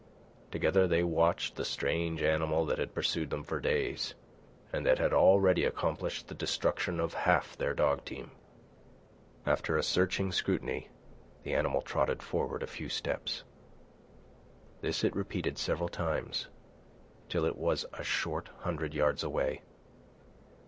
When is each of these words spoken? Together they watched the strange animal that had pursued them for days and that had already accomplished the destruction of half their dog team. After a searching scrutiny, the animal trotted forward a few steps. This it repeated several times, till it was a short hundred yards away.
Together 0.49 0.87
they 0.87 1.03
watched 1.03 1.55
the 1.55 1.63
strange 1.63 2.23
animal 2.23 2.65
that 2.65 2.79
had 2.79 2.95
pursued 2.95 3.29
them 3.29 3.43
for 3.43 3.59
days 3.59 4.15
and 4.73 4.83
that 4.83 4.97
had 4.97 5.13
already 5.13 5.63
accomplished 5.63 6.27
the 6.27 6.33
destruction 6.33 6.99
of 6.99 7.13
half 7.13 7.55
their 7.55 7.75
dog 7.75 8.03
team. 8.03 8.31
After 9.45 9.77
a 9.77 9.83
searching 9.83 10.31
scrutiny, 10.31 10.89
the 11.43 11.53
animal 11.53 11.83
trotted 11.83 12.23
forward 12.23 12.63
a 12.63 12.65
few 12.65 12.89
steps. 12.89 13.43
This 14.81 15.03
it 15.03 15.15
repeated 15.15 15.59
several 15.59 15.87
times, 15.87 16.47
till 17.29 17.45
it 17.45 17.55
was 17.55 17.85
a 17.93 18.03
short 18.03 18.47
hundred 18.61 18.95
yards 18.95 19.23
away. 19.23 19.61